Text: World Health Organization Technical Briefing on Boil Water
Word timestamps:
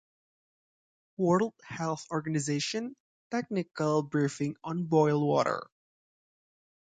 World 1.17 1.53
Health 1.63 2.07
Organization 2.09 2.95
Technical 3.29 4.01
Briefing 4.01 4.55
on 4.63 4.85
Boil 4.85 5.23
Water 5.27 5.69